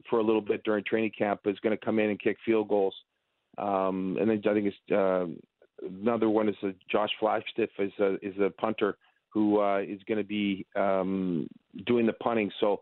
[0.08, 1.40] for a little bit during training camp.
[1.46, 2.94] Is going to come in and kick field goals.
[3.58, 5.26] Um, and then I think it's uh,
[5.86, 8.96] another one is uh, Josh Flagstiff is a, is a punter
[9.28, 11.48] who uh, is going to be um,
[11.86, 12.50] doing the punting.
[12.60, 12.80] So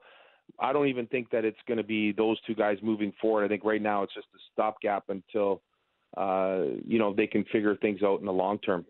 [0.61, 3.44] I don't even think that it's going to be those two guys moving forward.
[3.44, 5.62] I think right now it's just a stopgap until
[6.16, 8.85] uh, you know they can figure things out in the long term.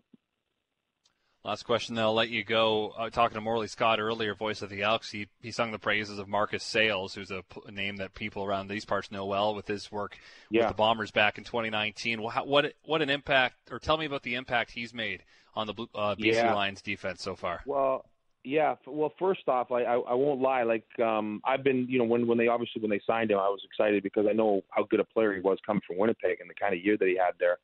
[1.45, 2.93] Last question, then I'll let you go.
[2.97, 6.17] Uh, talking to Morley Scott earlier, voice of the Elks, he, he sung the praises
[6.17, 9.91] of Marcus Sayles, who's a, name that people around these parts know well with his
[9.91, 10.17] work
[10.49, 10.61] yeah.
[10.61, 12.21] with the Bombers back in 2019.
[12.21, 15.67] Well, how, what what an impact, or tell me about the impact he's made on
[15.67, 16.53] the uh, BC yeah.
[16.53, 17.61] Lions defense so far.
[17.65, 18.05] Well,
[18.45, 18.75] yeah.
[18.87, 20.63] Well, first off, I, I I won't lie.
[20.63, 23.49] Like um, I've been, you know, when when they obviously when they signed him, I
[23.49, 26.49] was excited because I know how good a player he was coming from Winnipeg and
[26.49, 27.57] the kind of year that he had there.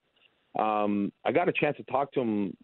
[0.62, 2.58] Um, I got a chance to talk to him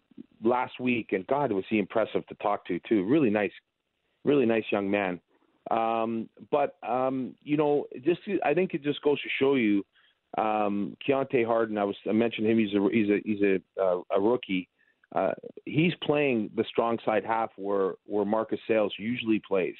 [0.46, 3.04] last week, and God, was he impressive to talk to too.
[3.04, 3.52] Really nice,
[4.24, 5.20] really nice young man.
[5.70, 9.84] Um, but um, you know, just I think it just goes to show you,
[10.38, 11.78] um, Keontae Harden.
[11.78, 12.58] I was I mentioned him.
[12.58, 14.68] He's a he's a he's a uh, a rookie
[15.14, 15.32] uh,
[15.64, 19.76] he's playing the strong side half where where Marcus Sayles usually plays.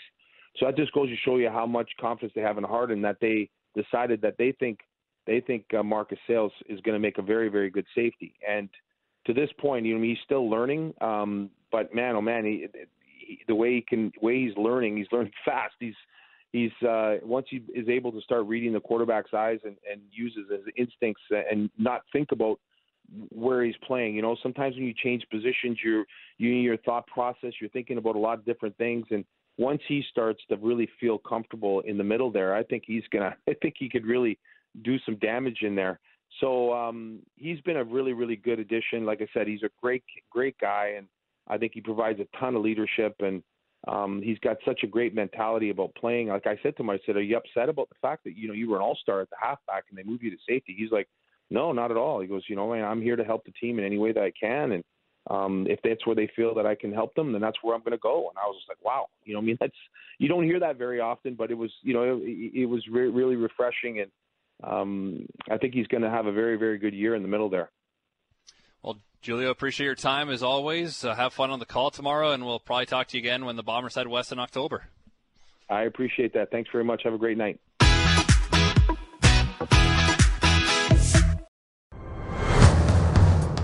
[0.57, 3.19] So that just goes to show you how much confidence they have in Harden that
[3.21, 4.81] they decided that they think
[5.27, 8.35] they think uh, Marcus Sayles is going to make a very very good safety.
[8.49, 8.69] And
[9.27, 10.95] to this point, you know, he's still learning.
[11.01, 12.67] Um, but man, oh man, he,
[13.19, 15.75] he, the way he can, way he's learning, he's learning fast.
[15.81, 15.95] He's
[16.53, 20.45] he's uh, once he is able to start reading the quarterback's eyes and, and uses
[20.51, 22.59] his instincts and not think about
[23.31, 24.15] where he's playing.
[24.15, 26.05] You know, sometimes when you change positions, you're
[26.39, 29.25] you your thought process, you're thinking about a lot of different things, and
[29.59, 33.37] once he starts to really feel comfortable in the middle there, I think he's gonna.
[33.49, 34.39] I think he could really
[34.83, 35.99] do some damage in there.
[36.41, 39.07] So um, he's been a really, really good addition.
[39.07, 41.07] Like I said, he's a great, great guy, and
[41.49, 43.17] I think he provides a ton of leadership.
[43.21, 43.43] And
[43.89, 46.29] um, he's got such a great mentality about playing.
[46.29, 48.49] Like I said to him, I said, "Are you upset about the fact that you
[48.49, 50.75] know you were an all star at the halfback and they moved you to safety?"
[50.77, 51.09] He's like,
[51.51, 53.79] "No, not at all." He goes, "You know, man, I'm here to help the team
[53.79, 54.85] in any way that I can, and
[55.31, 57.83] um, if that's where they feel that I can help them, then that's where I'm
[57.83, 59.77] going to go." And I was just like, "Wow," you know, I mean, that's
[60.19, 63.09] you don't hear that very often, but it was, you know, it, it was re-
[63.09, 64.11] really refreshing, and
[64.63, 67.49] um, I think he's going to have a very, very good year in the middle
[67.49, 67.71] there.
[68.83, 71.05] Well, Giulio, appreciate your time as always.
[71.05, 73.57] Uh, have fun on the call tomorrow, and we'll probably talk to you again when
[73.57, 74.85] the Bombers head west in October.
[75.69, 76.51] I appreciate that.
[76.51, 77.03] Thanks very much.
[77.05, 77.61] Have a great night.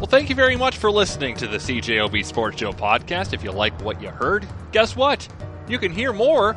[0.03, 3.33] Well, thank you very much for listening to the CJOB Sports Show podcast.
[3.33, 5.29] If you like what you heard, guess what?
[5.69, 6.57] You can hear more